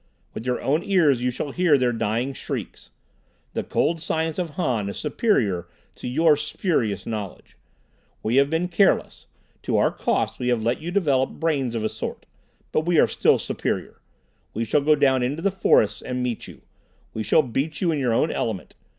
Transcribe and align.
With 0.33 0.47
your 0.47 0.59
own 0.59 0.81
ears 0.83 1.21
you 1.21 1.29
shall 1.29 1.51
hear 1.51 1.77
their 1.77 1.91
dying 1.91 2.33
shrieks. 2.33 2.89
The 3.53 3.63
cold 3.63 4.01
science 4.01 4.39
of 4.39 4.49
Han 4.55 4.89
is 4.89 4.97
superior 4.97 5.67
to 5.93 6.07
your 6.07 6.35
spurious 6.35 7.05
knowledge. 7.05 7.55
We 8.23 8.37
have 8.37 8.49
been 8.49 8.67
careless. 8.67 9.27
To 9.61 9.77
our 9.77 9.91
cost 9.91 10.39
we 10.39 10.47
have 10.47 10.63
let 10.63 10.81
you 10.81 10.89
develop 10.89 11.29
brains 11.33 11.75
of 11.75 11.83
a 11.83 11.87
sort. 11.89 12.25
But 12.71 12.81
we 12.87 12.99
are 12.99 13.05
still 13.07 13.37
superior. 13.37 14.01
We 14.55 14.65
shall 14.65 14.81
go 14.81 14.95
down 14.95 15.21
into 15.21 15.43
the 15.43 15.51
forests 15.51 16.01
and 16.01 16.23
meet 16.23 16.47
you. 16.47 16.61
We 17.13 17.21
shall 17.21 17.43
beat 17.43 17.79
you 17.79 17.91
in 17.91 17.99
your 17.99 18.11
own 18.11 18.31
element. 18.31 18.73